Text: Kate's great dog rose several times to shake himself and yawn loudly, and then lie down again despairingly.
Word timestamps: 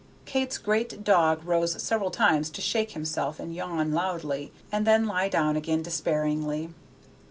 Kate's 0.25 0.57
great 0.57 1.03
dog 1.03 1.43
rose 1.45 1.79
several 1.79 2.09
times 2.09 2.49
to 2.49 2.59
shake 2.59 2.93
himself 2.93 3.39
and 3.39 3.53
yawn 3.53 3.91
loudly, 3.91 4.51
and 4.71 4.87
then 4.87 5.05
lie 5.05 5.29
down 5.29 5.55
again 5.55 5.83
despairingly. 5.83 6.69